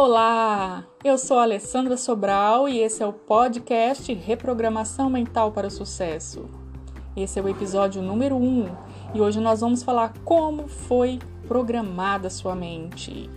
Olá, 0.00 0.84
eu 1.02 1.18
sou 1.18 1.40
Alessandra 1.40 1.96
Sobral 1.96 2.68
e 2.68 2.78
esse 2.78 3.02
é 3.02 3.06
o 3.06 3.12
podcast 3.12 4.14
Reprogramação 4.14 5.10
Mental 5.10 5.50
para 5.50 5.66
o 5.66 5.70
Sucesso. 5.72 6.48
Esse 7.16 7.40
é 7.40 7.42
o 7.42 7.48
episódio 7.48 8.00
número 8.00 8.36
1 8.36 8.40
um, 8.40 8.76
e 9.12 9.20
hoje 9.20 9.40
nós 9.40 9.60
vamos 9.60 9.82
falar 9.82 10.14
como 10.24 10.68
foi 10.68 11.18
programada 11.48 12.30
sua 12.30 12.54
mente. 12.54 13.28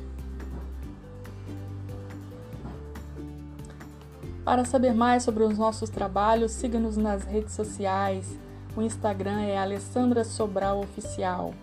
Para 4.46 4.64
saber 4.64 4.94
mais 4.94 5.24
sobre 5.24 5.44
os 5.44 5.58
nossos 5.58 5.90
trabalhos, 5.90 6.52
siga-nos 6.52 6.96
nas 6.96 7.24
redes 7.24 7.56
sociais. 7.56 8.38
O 8.78 8.84
Instagram 8.84 9.42
é 9.42 9.58
Alessandra 9.58 10.24
Sobral 10.24 10.80
Oficial. 10.80 11.56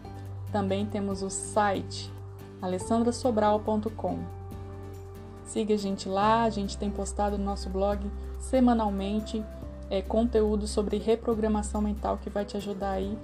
Também 0.51 0.85
temos 0.85 1.23
o 1.23 1.31
site 1.31 2.13
alessandrasobral.com. 2.61 4.38
Siga 5.49 5.75
a 5.75 5.79
gente 5.79 6.11
lá, 6.11 6.45
a 6.45 6.51
gente 6.51 6.77
tem 6.77 6.91
postado 6.91 7.39
no 7.39 7.45
nosso 7.45 7.71
blog 7.71 7.99
semanalmente 8.39 9.43
é, 9.89 10.03
conteúdo 10.03 10.67
sobre 10.67 10.99
reprogramação 10.99 11.81
mental 11.81 12.19
que 12.19 12.29
vai 12.29 12.45
te 12.45 12.59
ajudar 12.59 12.91
aí 12.91 13.17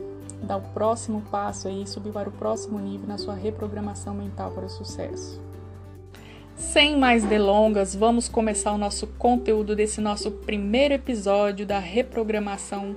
a 0.43 0.47
dar 0.47 0.57
o 0.57 0.63
próximo 0.63 1.21
passo 1.31 1.69
aí, 1.69 1.87
subir 1.87 2.13
para 2.13 2.31
o 2.31 2.33
próximo 2.33 2.79
nível 2.79 3.07
na 3.07 3.19
sua 3.19 3.35
reprogramação 3.35 4.15
mental 4.15 4.51
para 4.53 4.65
o 4.65 4.71
sucesso. 4.71 5.39
Sem 6.57 6.97
mais 6.97 7.25
delongas, 7.25 7.95
vamos 7.95 8.27
começar 8.27 8.73
o 8.73 8.79
nosso 8.79 9.07
conteúdo 9.19 9.77
desse 9.77 10.01
nosso 10.01 10.31
primeiro 10.31 10.95
episódio 10.95 11.67
da 11.67 11.79
reprogramação 11.79 12.97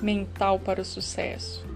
mental 0.00 0.60
para 0.60 0.82
o 0.82 0.84
sucesso. 0.84 1.67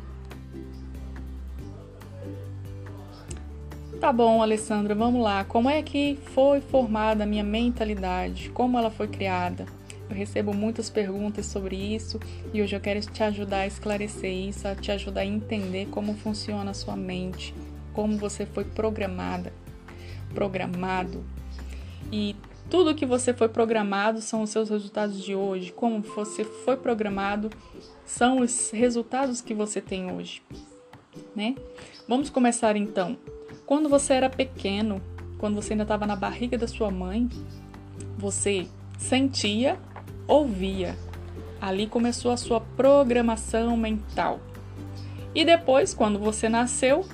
Tá 4.02 4.12
bom, 4.12 4.42
Alessandra, 4.42 4.96
vamos 4.96 5.22
lá. 5.22 5.44
Como 5.44 5.70
é 5.70 5.80
que 5.80 6.18
foi 6.34 6.60
formada 6.60 7.22
a 7.22 7.26
minha 7.26 7.44
mentalidade? 7.44 8.50
Como 8.50 8.76
ela 8.76 8.90
foi 8.90 9.06
criada? 9.06 9.64
Eu 10.10 10.16
recebo 10.16 10.52
muitas 10.52 10.90
perguntas 10.90 11.46
sobre 11.46 11.76
isso 11.76 12.18
e 12.52 12.60
hoje 12.60 12.74
eu 12.74 12.80
quero 12.80 13.00
te 13.00 13.22
ajudar 13.22 13.58
a 13.58 13.66
esclarecer 13.68 14.32
isso, 14.32 14.66
a 14.66 14.74
te 14.74 14.90
ajudar 14.90 15.20
a 15.20 15.24
entender 15.24 15.86
como 15.86 16.14
funciona 16.14 16.72
a 16.72 16.74
sua 16.74 16.96
mente, 16.96 17.54
como 17.92 18.18
você 18.18 18.44
foi 18.44 18.64
programada, 18.64 19.52
programado. 20.34 21.24
E 22.10 22.34
tudo 22.68 22.96
que 22.96 23.06
você 23.06 23.32
foi 23.32 23.48
programado 23.48 24.20
são 24.20 24.42
os 24.42 24.50
seus 24.50 24.68
resultados 24.68 25.24
de 25.24 25.36
hoje. 25.36 25.70
Como 25.70 26.00
você 26.00 26.42
foi 26.42 26.76
programado 26.76 27.50
são 28.04 28.40
os 28.40 28.72
resultados 28.72 29.40
que 29.40 29.54
você 29.54 29.80
tem 29.80 30.10
hoje, 30.10 30.42
né? 31.36 31.54
Vamos 32.08 32.28
começar 32.28 32.76
então. 32.76 33.16
Quando 33.66 33.88
você 33.88 34.14
era 34.14 34.28
pequeno, 34.28 35.00
quando 35.38 35.54
você 35.54 35.72
ainda 35.72 35.84
estava 35.84 36.06
na 36.06 36.16
barriga 36.16 36.58
da 36.58 36.66
sua 36.66 36.90
mãe, 36.90 37.28
você 38.18 38.66
sentia, 38.98 39.78
ouvia. 40.26 40.96
Ali 41.60 41.86
começou 41.86 42.32
a 42.32 42.36
sua 42.36 42.60
programação 42.60 43.76
mental. 43.76 44.40
E 45.34 45.44
depois, 45.44 45.94
quando 45.94 46.18
você 46.18 46.48
nasceu, 46.48 47.06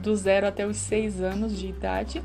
do 0.00 0.16
zero 0.16 0.46
até 0.46 0.66
os 0.66 0.76
seis 0.76 1.20
anos 1.20 1.56
de 1.58 1.68
idade, 1.68 2.22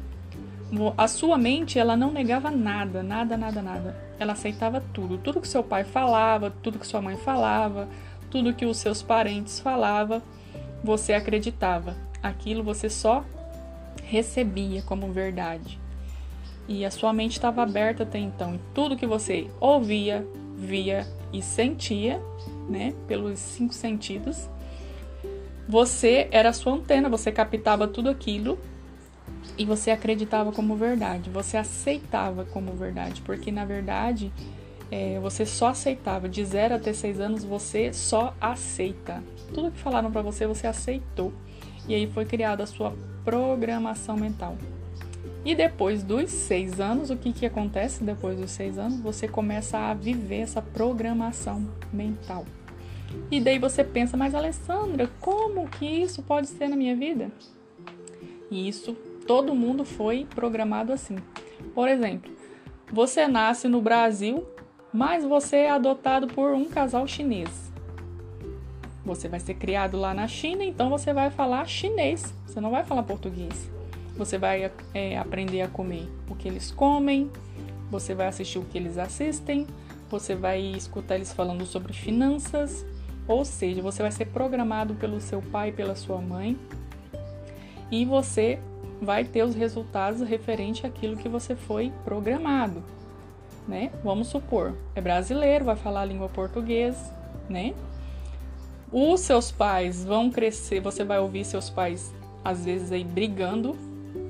a 0.98 1.08
sua 1.08 1.38
mente 1.38 1.78
ela 1.78 1.96
não 1.96 2.12
negava 2.12 2.50
nada, 2.50 3.04
nada, 3.04 3.38
nada, 3.38 3.62
nada. 3.62 3.96
Ela 4.18 4.34
aceitava 4.34 4.82
tudo, 4.94 5.18
tudo 5.18 5.42
que 5.42 5.48
seu 5.48 5.64
pai 5.64 5.84
falava, 5.84 6.52
tudo 6.64 6.80
que 6.80 6.88
sua 6.88 7.02
mãe 7.02 7.16
falava, 7.18 7.88
tudo 8.32 8.54
que 8.54 8.66
os 8.66 8.78
seus 8.78 9.04
parentes 9.04 9.60
falavam, 9.60 10.22
você 10.84 11.14
acreditava 11.14 11.96
aquilo 12.24 12.64
você 12.64 12.90
só 12.90 13.24
recebia 14.04 14.82
como 14.82 15.12
verdade. 15.12 15.80
E 16.68 16.86
a 16.86 16.92
sua 16.92 17.12
mente 17.12 17.34
estava 17.34 17.62
aberta 17.62 18.04
até 18.04 18.18
então. 18.18 18.56
E 18.56 18.60
tudo 18.74 18.96
que 18.96 19.06
você 19.06 19.48
ouvia, 19.60 20.26
via 20.56 21.06
e 21.34 21.42
sentia, 21.42 22.22
né, 22.70 22.94
pelos 23.08 23.38
cinco 23.38 23.74
sentidos, 23.74 24.50
você 25.68 26.28
era 26.32 26.50
a 26.50 26.54
sua 26.54 26.74
antena, 26.74 27.10
você 27.10 27.32
captava 27.32 27.88
tudo 27.88 28.10
aquilo 28.10 28.58
e 29.58 29.66
você 29.66 29.92
acreditava 29.92 30.52
como 30.52 30.76
verdade, 30.76 31.30
você 31.30 31.58
aceitava 31.58 32.46
como 32.46 32.74
verdade, 32.74 33.22
porque 33.22 33.52
na 33.52 33.66
verdade 33.66 34.32
é, 34.92 35.20
você 35.20 35.44
só 35.44 35.70
aceitava. 35.70 36.30
De 36.30 36.46
0 36.46 36.76
até 36.76 36.94
6 36.94 37.20
anos 37.20 37.44
você 37.44 37.92
só 37.92 38.36
aceita. 38.40 39.24
Tudo 39.52 39.72
que 39.72 39.80
falaram 39.80 40.12
para 40.12 40.22
você, 40.22 40.46
você 40.46 40.68
aceitou 40.68 41.34
e 41.88 41.94
aí 41.94 42.08
foi 42.08 42.26
criada 42.26 42.64
a 42.64 42.68
sua 42.68 42.94
programação 43.24 44.18
mental. 44.18 44.58
E 45.46 45.54
depois 45.54 46.04
dos 46.04 46.32
seis 46.32 46.80
anos, 46.80 47.10
o 47.10 47.18
que, 47.18 47.34
que 47.34 47.46
acontece 47.46 48.04
depois 48.04 48.40
dos 48.40 48.52
seis 48.52 48.78
anos? 48.78 49.02
Você 49.02 49.28
começa 49.28 49.78
a 49.78 49.94
viver 49.94 50.40
essa 50.40 50.62
programação 50.62 51.68
mental. 51.92 52.46
E 53.30 53.42
daí 53.42 53.60
você 53.60 53.84
pensa, 53.84 54.16
mas 54.16 54.34
Alessandra, 54.34 55.10
como 55.20 55.68
que 55.68 55.86
isso 55.86 56.24
pode 56.24 56.48
ser 56.48 56.70
na 56.70 56.76
minha 56.76 56.96
vida? 56.96 57.30
E 58.50 58.68
isso, 58.68 58.94
todo 59.28 59.54
mundo 59.54 59.84
foi 59.84 60.26
programado 60.34 60.94
assim. 60.94 61.18
Por 61.76 61.90
exemplo, 61.90 62.32
você 62.92 63.28
nasce 63.28 63.68
no 63.68 63.82
Brasil, 63.82 64.46
mas 64.94 65.26
você 65.26 65.58
é 65.58 65.72
adotado 65.72 66.28
por 66.28 66.54
um 66.54 66.66
casal 66.66 67.06
chinês. 67.06 67.73
Você 69.06 69.28
vai 69.28 69.40
ser 69.40 69.56
criado 69.56 69.98
lá 69.98 70.14
na 70.14 70.28
China, 70.28 70.64
então 70.64 70.90
você 70.90 71.14
vai 71.14 71.30
falar 71.30 71.66
chinês, 71.68 72.34
você 72.46 72.62
não 72.62 72.72
vai 72.72 72.84
falar 72.84 73.04
português. 73.04 73.70
Você 74.18 74.38
vai 74.38 74.72
é, 74.94 75.18
aprender 75.18 75.62
a 75.62 75.68
comer 75.68 76.08
o 76.30 76.36
que 76.36 76.48
eles 76.48 76.72
comem, 76.72 77.30
você 77.90 78.14
vai 78.14 78.28
assistir 78.28 78.60
o 78.60 78.64
que 78.64 78.78
eles 78.78 78.98
assistem, 78.98 79.68
você 80.10 80.36
vai 80.36 80.62
escutar 80.62 81.16
eles 81.16 81.34
falando 81.34 81.66
sobre 81.66 81.92
finanças, 81.92 82.86
ou 83.28 83.44
seja, 83.44 83.82
você 83.82 84.02
vai 84.02 84.12
ser 84.12 84.26
programado 84.26 84.94
pelo 84.96 85.20
seu 85.20 85.42
pai 85.42 85.70
e 85.70 85.72
pela 85.72 85.96
sua 85.96 86.20
mãe 86.20 86.58
e 87.94 88.06
você 88.06 88.60
vai 89.02 89.24
ter 89.24 89.44
os 89.44 89.54
resultados 89.54 90.22
referente 90.22 90.86
àquilo 90.86 91.18
que 91.18 91.30
você 91.30 91.56
foi 91.56 91.92
programado, 92.04 92.84
né? 93.68 93.92
Vamos 94.04 94.28
supor, 94.28 94.76
é 94.96 95.02
brasileiro, 95.02 95.66
vai 95.66 95.76
falar 95.76 96.02
a 96.02 96.06
língua 96.06 96.28
portuguesa, 96.30 97.14
né? 97.50 97.74
Os 98.96 99.22
seus 99.22 99.52
pais 99.52 100.06
vão 100.06 100.30
crescer, 100.30 100.80
você 100.80 101.04
vai 101.04 101.18
ouvir 101.18 101.44
seus 101.44 101.68
pais 101.68 102.14
às 102.46 102.64
vezes 102.64 102.92
aí 102.92 103.04
brigando, 103.04 103.76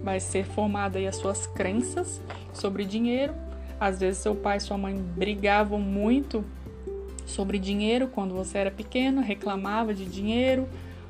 vai 0.02 0.22
ser 0.22 0.46
formada 0.46 0.98
aí 0.98 1.06
as 1.06 1.18
suas 1.18 1.46
crenças 1.46 2.22
sobre 2.54 2.86
dinheiro. 2.86 3.34
Às 3.78 4.00
vezes 4.00 4.20
seu 4.20 4.34
pai 4.34 4.56
e 4.56 4.62
sua 4.62 4.78
mãe 4.78 4.96
brigavam 4.96 5.82
muito 5.82 6.46
sobre 7.26 7.60
dinheiro 7.60 8.08
quando 8.08 8.34
você 8.34 8.58
era 8.58 8.72
pequeno, 8.72 9.20
reclamava 9.20 9.94
de 9.94 10.06
dinheiro, 10.06 10.70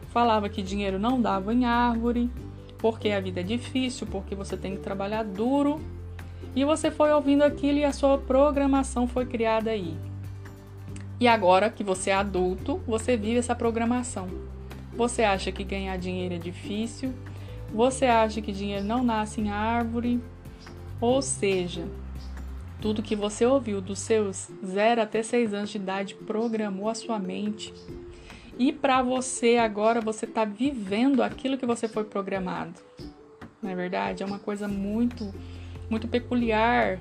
falava 0.10 0.50
que 0.50 0.64
dinheiro 0.64 0.98
não 0.98 1.22
dava 1.22 1.54
em 1.54 1.64
árvore, 1.64 2.32
porque 2.80 3.12
a 3.12 3.20
vida 3.20 3.42
é 3.42 3.44
difícil, 3.44 4.08
porque 4.08 4.34
você 4.34 4.58
tem 4.58 4.76
que 4.76 4.82
trabalhar 4.82 5.24
duro. 5.24 5.80
E 6.56 6.66
você 6.66 6.90
foi 6.90 7.12
ouvindo 7.12 7.44
aquilo 7.44 7.78
e 7.78 7.86
a 7.86 7.94
sua 7.94 8.18
programação 8.18 9.08
foi 9.08 9.28
criada 9.28 9.70
aí. 9.70 9.96
E 11.24 11.28
agora 11.30 11.70
que 11.70 11.86
você 11.86 12.10
é 12.10 12.16
adulto, 12.16 12.82
você 12.86 13.16
vive 13.16 13.38
essa 13.38 13.56
programação. 13.56 14.28
Você 14.94 15.24
acha 15.24 15.54
que 15.54 15.64
ganhar 15.64 15.96
dinheiro 15.98 16.36
é 16.36 16.38
difícil, 16.38 17.14
você 17.74 18.08
acha 18.08 18.42
que 18.42 18.52
dinheiro 18.52 18.84
não 18.84 19.06
nasce 19.06 19.40
em 19.40 19.50
árvore, 19.50 20.20
ou 21.00 21.22
seja, 21.22 21.88
tudo 22.82 23.02
que 23.02 23.16
você 23.16 23.46
ouviu 23.46 23.80
dos 23.80 24.00
seus 24.00 24.50
0 24.66 25.02
até 25.02 25.24
6 25.24 25.54
anos 25.54 25.70
de 25.70 25.78
idade 25.78 26.14
programou 26.14 26.90
a 26.90 26.94
sua 26.94 27.18
mente. 27.18 27.74
E 28.60 28.74
para 28.74 29.02
você 29.02 29.56
agora 29.56 30.02
você 30.02 30.26
está 30.26 30.44
vivendo 30.44 31.24
aquilo 31.24 31.58
que 31.58 31.66
você 31.66 31.88
foi 31.88 32.04
programado. 32.04 32.82
Não 33.62 33.70
é 33.70 33.76
verdade? 33.76 34.24
É 34.24 34.26
uma 34.26 34.40
coisa 34.40 34.68
muito 34.68 35.34
muito 35.90 36.06
peculiar 36.06 37.00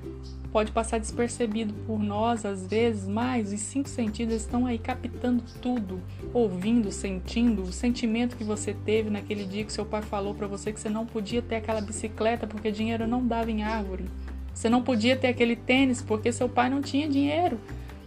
pode 0.53 0.71
passar 0.71 1.01
despercebido 1.01 1.73
por 1.87 1.99
nós 1.99 2.45
às 2.45 2.67
vezes, 2.67 3.09
mas 3.09 3.53
os 3.53 3.61
cinco 3.61 3.89
sentidos 3.89 4.35
estão 4.35 4.67
aí 4.67 4.79
captando 4.79 5.43
tudo, 5.63 6.01
ouvindo, 6.33 6.93
sentindo, 6.93 7.63
o 7.63 7.73
sentimento 7.73 8.37
que 8.37 8.45
você 8.45 8.75
teve 8.75 9.09
naquele 9.09 9.45
dia 9.45 9.65
que 9.65 9.73
seu 9.73 9.87
pai 9.87 10.03
falou 10.03 10.35
para 10.35 10.47
você 10.47 10.73
que 10.73 10.79
você 10.79 10.91
não 10.91 11.07
podia 11.07 11.41
ter 11.41 11.57
aquela 11.57 11.81
bicicleta 11.81 12.47
porque 12.47 12.71
dinheiro 12.71 13.07
não 13.07 13.27
dava 13.27 13.51
em 13.51 13.63
árvore. 13.63 14.05
Você 14.53 14.69
não 14.69 14.83
podia 14.83 15.17
ter 15.17 15.29
aquele 15.29 15.57
tênis 15.57 16.03
porque 16.03 16.31
seu 16.31 16.49
pai 16.49 16.69
não 16.69 16.83
tinha 16.83 17.09
dinheiro. 17.09 17.59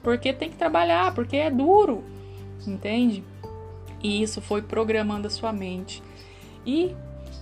Porque 0.04 0.32
tem 0.32 0.52
que 0.52 0.56
trabalhar, 0.56 1.16
porque 1.16 1.36
é 1.36 1.50
duro. 1.50 2.04
Entende? 2.68 3.24
E 4.04 4.22
isso 4.22 4.40
foi 4.40 4.62
programando 4.62 5.26
a 5.26 5.32
sua 5.32 5.52
mente. 5.52 6.04
E 6.64 6.96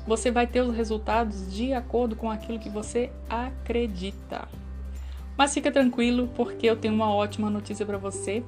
você 0.08 0.32
vai 0.32 0.48
ter 0.48 0.62
os 0.62 0.74
resultados 0.74 1.54
de 1.54 1.74
acordo 1.74 2.16
com 2.16 2.32
aquilo 2.32 2.58
que 2.58 2.70
você 2.70 3.12
acredita. 3.30 4.48
Mas 5.38 5.54
fica 5.54 5.72
tranquilo, 5.72 6.30
porque 6.36 6.68
eu 6.68 6.76
tenho 6.76 6.94
uma 6.94 7.12
ótima 7.14 7.50
notícia 7.50 7.86
para 7.86 7.98
você. 7.98 8.44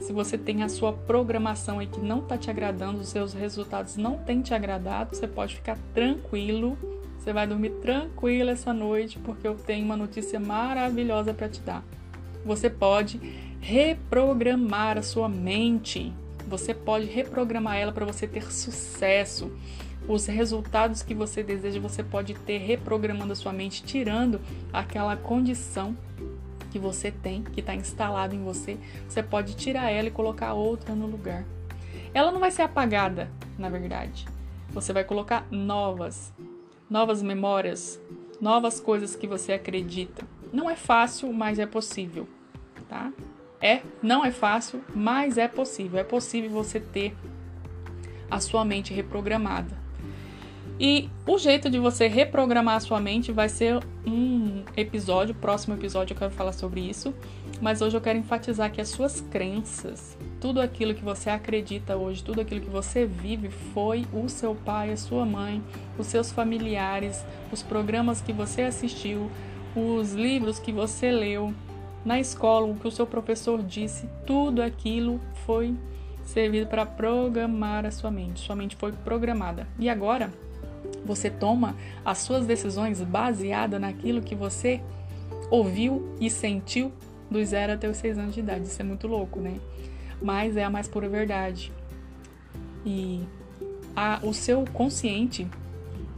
Se 0.00 0.12
você 0.12 0.36
tem 0.36 0.62
a 0.62 0.68
sua 0.68 0.92
programação 0.92 1.78
aí 1.78 1.86
que 1.86 2.00
não 2.00 2.18
está 2.18 2.36
te 2.36 2.50
agradando, 2.50 3.00
os 3.00 3.08
seus 3.08 3.32
resultados 3.32 3.96
não 3.96 4.18
têm 4.18 4.42
te 4.42 4.52
agradado, 4.52 5.16
você 5.16 5.26
pode 5.26 5.54
ficar 5.56 5.78
tranquilo. 5.94 6.76
Você 7.18 7.32
vai 7.32 7.46
dormir 7.46 7.70
tranquila 7.80 8.50
essa 8.50 8.72
noite 8.72 9.18
porque 9.18 9.48
eu 9.48 9.54
tenho 9.54 9.84
uma 9.84 9.96
notícia 9.96 10.38
maravilhosa 10.38 11.32
para 11.32 11.48
te 11.48 11.60
dar. 11.60 11.82
Você 12.44 12.68
pode 12.68 13.18
reprogramar 13.60 14.98
a 14.98 15.02
sua 15.02 15.28
mente. 15.28 16.12
Você 16.46 16.74
pode 16.74 17.06
reprogramar 17.06 17.76
ela 17.76 17.92
para 17.92 18.04
você 18.04 18.26
ter 18.26 18.52
sucesso. 18.52 19.50
Os 20.06 20.26
resultados 20.26 21.02
que 21.02 21.14
você 21.14 21.42
deseja, 21.42 21.80
você 21.80 22.02
pode 22.02 22.34
ter 22.34 22.58
reprogramando 22.58 23.32
a 23.32 23.36
sua 23.36 23.52
mente, 23.52 23.82
tirando 23.82 24.40
aquela 24.72 25.16
condição 25.16 25.96
que 26.70 26.78
você 26.78 27.10
tem, 27.10 27.42
que 27.42 27.60
está 27.60 27.74
instalado 27.74 28.34
em 28.34 28.42
você. 28.42 28.76
Você 29.08 29.22
pode 29.22 29.54
tirar 29.54 29.90
ela 29.90 30.08
e 30.08 30.10
colocar 30.10 30.52
outra 30.52 30.94
no 30.94 31.06
lugar. 31.06 31.44
Ela 32.12 32.30
não 32.30 32.40
vai 32.40 32.50
ser 32.50 32.62
apagada, 32.62 33.30
na 33.58 33.68
verdade. 33.68 34.26
Você 34.70 34.92
vai 34.92 35.04
colocar 35.04 35.46
novas, 35.50 36.34
novas 36.90 37.22
memórias, 37.22 38.00
novas 38.40 38.80
coisas 38.80 39.16
que 39.16 39.26
você 39.26 39.52
acredita. 39.52 40.26
Não 40.52 40.68
é 40.68 40.76
fácil, 40.76 41.32
mas 41.32 41.58
é 41.58 41.66
possível, 41.66 42.28
tá? 42.88 43.12
É, 43.60 43.80
não 44.02 44.24
é 44.24 44.30
fácil, 44.30 44.84
mas 44.94 45.38
é 45.38 45.48
possível. 45.48 45.98
É 45.98 46.04
possível 46.04 46.50
você 46.50 46.78
ter 46.78 47.16
a 48.30 48.40
sua 48.40 48.64
mente 48.64 48.92
reprogramada. 48.92 49.83
E 50.78 51.08
o 51.26 51.38
jeito 51.38 51.70
de 51.70 51.78
você 51.78 52.08
reprogramar 52.08 52.76
a 52.76 52.80
sua 52.80 53.00
mente 53.00 53.30
vai 53.30 53.48
ser 53.48 53.80
um 54.04 54.64
episódio, 54.76 55.34
próximo 55.34 55.74
episódio 55.74 56.14
eu 56.14 56.18
quero 56.18 56.32
falar 56.32 56.52
sobre 56.52 56.80
isso, 56.80 57.14
mas 57.60 57.80
hoje 57.80 57.96
eu 57.96 58.00
quero 58.00 58.18
enfatizar 58.18 58.72
que 58.72 58.80
as 58.80 58.88
suas 58.88 59.20
crenças, 59.20 60.18
tudo 60.40 60.60
aquilo 60.60 60.94
que 60.94 61.04
você 61.04 61.30
acredita 61.30 61.96
hoje, 61.96 62.24
tudo 62.24 62.40
aquilo 62.40 62.60
que 62.60 62.68
você 62.68 63.06
vive 63.06 63.50
foi 63.72 64.04
o 64.12 64.28
seu 64.28 64.54
pai, 64.54 64.90
a 64.90 64.96
sua 64.96 65.24
mãe, 65.24 65.62
os 65.96 66.08
seus 66.08 66.32
familiares, 66.32 67.24
os 67.52 67.62
programas 67.62 68.20
que 68.20 68.32
você 68.32 68.62
assistiu, 68.62 69.30
os 69.76 70.12
livros 70.12 70.58
que 70.58 70.72
você 70.72 71.12
leu, 71.12 71.54
na 72.04 72.20
escola, 72.20 72.66
o 72.66 72.74
que 72.74 72.86
o 72.86 72.90
seu 72.90 73.06
professor 73.06 73.62
disse, 73.62 74.08
tudo 74.26 74.60
aquilo 74.60 75.20
foi 75.46 75.74
servido 76.24 76.66
para 76.66 76.84
programar 76.84 77.86
a 77.86 77.90
sua 77.90 78.10
mente. 78.10 78.40
Sua 78.40 78.56
mente 78.56 78.76
foi 78.76 78.92
programada. 78.92 79.66
E 79.78 79.88
agora, 79.88 80.30
você 81.04 81.30
toma 81.30 81.76
as 82.04 82.18
suas 82.18 82.46
decisões 82.46 83.00
baseada 83.00 83.78
naquilo 83.78 84.22
que 84.22 84.34
você 84.34 84.80
ouviu 85.50 86.14
e 86.20 86.30
sentiu 86.30 86.92
dos 87.30 87.48
0 87.48 87.74
até 87.74 87.88
os 87.88 87.96
6 87.96 88.18
anos 88.18 88.34
de 88.34 88.40
idade. 88.40 88.66
Isso 88.66 88.80
é 88.80 88.84
muito 88.84 89.06
louco, 89.06 89.40
né? 89.40 89.54
Mas 90.22 90.56
é 90.56 90.64
a 90.64 90.70
mais 90.70 90.88
pura 90.88 91.08
verdade. 91.08 91.72
E 92.84 93.22
a, 93.96 94.20
o 94.22 94.32
seu 94.32 94.64
consciente 94.72 95.48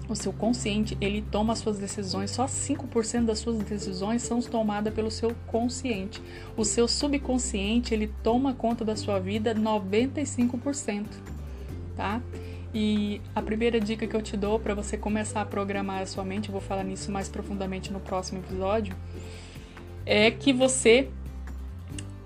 o 0.09 0.15
seu 0.15 0.33
consciente, 0.33 0.97
ele 1.01 1.21
toma 1.21 1.53
as 1.53 1.59
suas 1.59 1.79
decisões, 1.79 2.31
só 2.31 2.47
5% 2.47 3.25
das 3.25 3.41
suas 3.41 3.59
decisões 3.59 4.23
são 4.23 4.41
tomadas 4.41 4.95
pelo 4.95 5.11
seu 5.11 5.35
consciente. 5.49 6.23
O 6.57 6.65
seu 6.65 6.87
subconsciente, 6.87 7.93
ele 7.93 8.13
toma 8.23 8.55
conta 8.55 8.85
da 8.85 8.95
sua 8.95 9.19
vida 9.19 9.53
95%, 9.53 11.07
tá? 11.97 12.23
E 12.79 13.23
a 13.35 13.41
primeira 13.41 13.81
dica 13.81 14.07
que 14.07 14.15
eu 14.15 14.21
te 14.21 14.37
dou 14.37 14.61
para 14.61 14.75
você 14.75 14.99
começar 14.99 15.41
a 15.41 15.47
programar 15.47 16.03
a 16.03 16.07
sua 16.07 16.23
mente, 16.23 16.51
eu 16.51 16.53
vou 16.53 16.61
falar 16.61 16.85
nisso 16.85 17.11
mais 17.11 17.27
profundamente 17.27 17.91
no 17.91 17.99
próximo 17.99 18.41
episódio, 18.41 18.95
é 20.05 20.31
que 20.31 20.53
você 20.53 21.09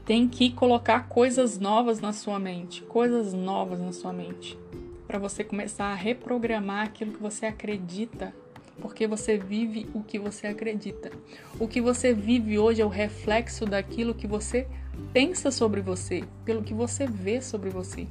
tem 0.05 0.27
que 0.27 0.51
colocar 0.51 1.07
coisas 1.07 1.57
novas 1.61 2.01
na 2.01 2.13
sua 2.13 2.41
mente, 2.41 2.83
coisas 2.83 3.33
novas 3.33 3.79
na 3.79 3.93
sua 3.93 4.13
mente 4.13 4.59
para 5.07 5.21
você 5.21 5.45
começar 5.45 5.85
a 5.85 5.95
reprogramar 5.95 6.87
aquilo 6.87 7.13
que 7.13 7.23
você 7.23 7.47
acredita, 7.47 8.35
porque 8.81 9.07
você 9.07 9.39
vive 9.39 9.89
o 9.95 10.03
que 10.03 10.19
você 10.19 10.49
acredita. 10.49 11.13
O 11.61 11.69
que 11.69 11.81
você 11.81 12.13
vive 12.13 12.59
hoje 12.59 12.83
é 12.83 12.85
o 12.85 12.89
reflexo 12.89 13.67
daquilo 13.67 14.17
que 14.17 14.27
você 14.27 14.67
pensa 15.13 15.53
sobre 15.53 15.81
você, 15.81 16.25
pelo 16.45 16.61
que 16.61 16.75
você 16.75 17.07
vê 17.07 17.41
sobre 17.41 17.71
você. 17.71 18.09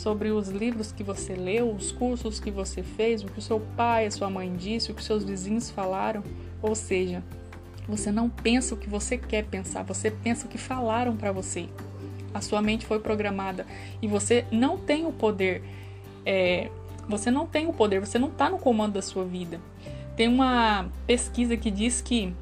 Sobre 0.00 0.30
os 0.30 0.48
livros 0.48 0.92
que 0.92 1.04
você 1.04 1.34
leu, 1.34 1.70
os 1.70 1.92
cursos 1.92 2.40
que 2.40 2.50
você 2.50 2.82
fez, 2.82 3.22
o 3.22 3.26
que 3.26 3.38
o 3.38 3.42
seu 3.42 3.60
pai, 3.76 4.06
a 4.06 4.10
sua 4.10 4.30
mãe 4.30 4.50
disse, 4.56 4.90
o 4.90 4.94
que 4.94 5.04
seus 5.04 5.24
vizinhos 5.24 5.68
falaram. 5.68 6.24
Ou 6.62 6.74
seja, 6.74 7.22
você 7.86 8.10
não 8.10 8.30
pensa 8.30 8.74
o 8.74 8.78
que 8.78 8.88
você 8.88 9.18
quer 9.18 9.44
pensar, 9.44 9.82
você 9.82 10.10
pensa 10.10 10.46
o 10.46 10.48
que 10.48 10.56
falaram 10.56 11.14
para 11.14 11.32
você. 11.32 11.68
A 12.32 12.40
sua 12.40 12.62
mente 12.62 12.86
foi 12.86 12.98
programada 12.98 13.66
e 14.00 14.08
você 14.08 14.46
não 14.50 14.78
tem 14.78 15.04
o 15.04 15.12
poder 15.12 15.62
é, 16.24 16.70
você 17.06 17.30
não 17.30 17.46
tem 17.46 17.66
o 17.66 17.72
poder, 17.72 18.00
você 18.00 18.18
não 18.18 18.28
está 18.28 18.48
no 18.48 18.58
comando 18.58 18.94
da 18.94 19.02
sua 19.02 19.24
vida. 19.24 19.60
Tem 20.16 20.28
uma 20.28 20.88
pesquisa 21.06 21.56
que 21.56 21.70
diz 21.70 22.00
que 22.00 22.32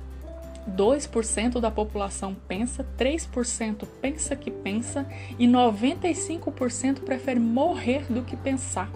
2% 0.76 1.60
da 1.60 1.70
população 1.70 2.36
pensa, 2.46 2.86
3% 2.98 3.86
pensa 4.00 4.36
que 4.36 4.50
pensa 4.50 5.06
e 5.38 5.46
95% 5.46 7.00
prefere 7.00 7.40
morrer 7.40 8.04
do 8.12 8.22
que 8.22 8.36
pensar. 8.36 8.90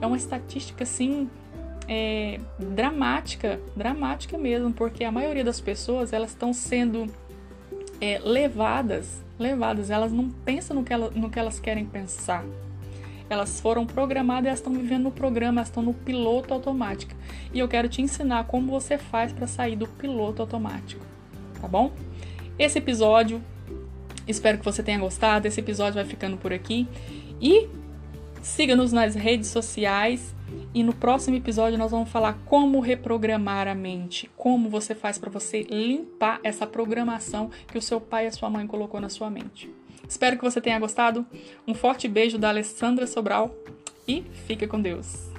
É 0.00 0.06
uma 0.06 0.16
estatística 0.16 0.84
assim 0.84 1.28
é, 1.88 2.40
dramática, 2.58 3.60
dramática 3.74 4.36
mesmo, 4.36 4.72
porque 4.72 5.04
a 5.04 5.12
maioria 5.12 5.44
das 5.44 5.60
pessoas 5.60 6.12
elas 6.12 6.30
estão 6.30 6.52
sendo 6.52 7.06
é, 8.00 8.18
levadas, 8.18 9.24
levadas, 9.38 9.90
elas 9.90 10.12
não 10.12 10.28
pensam 10.30 10.76
no 10.76 10.84
que, 10.84 10.92
ela, 10.92 11.10
no 11.10 11.30
que 11.30 11.38
elas 11.38 11.58
querem 11.58 11.84
pensar. 11.84 12.44
Elas 13.28 13.60
foram 13.60 13.84
programadas 13.84 14.44
e 14.44 14.48
elas 14.48 14.58
estão 14.60 14.72
vivendo 14.72 15.04
no 15.04 15.10
programa, 15.10 15.60
elas 15.60 15.68
estão 15.68 15.82
no 15.82 15.94
piloto 15.94 16.54
automático. 16.54 17.14
E 17.52 17.58
eu 17.58 17.68
quero 17.68 17.88
te 17.88 18.00
ensinar 18.00 18.44
como 18.44 18.70
você 18.70 18.98
faz 18.98 19.32
para 19.32 19.46
sair 19.46 19.76
do 19.76 19.86
piloto 19.86 20.42
automático, 20.42 21.04
tá 21.60 21.66
bom? 21.66 21.92
Esse 22.58 22.78
episódio, 22.78 23.42
espero 24.26 24.58
que 24.58 24.64
você 24.64 24.82
tenha 24.82 24.98
gostado. 24.98 25.46
Esse 25.46 25.60
episódio 25.60 25.94
vai 25.94 26.04
ficando 26.04 26.36
por 26.36 26.52
aqui. 26.52 26.88
E 27.40 27.68
siga-nos 28.40 28.92
nas 28.92 29.14
redes 29.14 29.50
sociais. 29.50 30.34
E 30.72 30.82
no 30.82 30.94
próximo 30.94 31.36
episódio 31.36 31.78
nós 31.78 31.90
vamos 31.90 32.08
falar 32.08 32.38
como 32.44 32.80
reprogramar 32.80 33.66
a 33.66 33.74
mente, 33.74 34.30
como 34.36 34.70
você 34.70 34.94
faz 34.94 35.18
para 35.18 35.30
você 35.30 35.62
limpar 35.62 36.38
essa 36.44 36.66
programação 36.66 37.50
que 37.66 37.76
o 37.76 37.82
seu 37.82 38.00
pai 38.00 38.24
e 38.24 38.28
a 38.28 38.32
sua 38.32 38.48
mãe 38.48 38.66
colocou 38.66 39.00
na 39.00 39.08
sua 39.08 39.28
mente. 39.28 39.70
Espero 40.08 40.36
que 40.36 40.44
você 40.44 40.60
tenha 40.60 40.78
gostado. 40.78 41.26
Um 41.66 41.74
forte 41.74 42.08
beijo 42.08 42.38
da 42.38 42.48
Alessandra 42.48 43.06
Sobral 43.06 43.54
e 44.06 44.24
fica 44.46 44.66
com 44.66 44.80
Deus. 44.80 45.35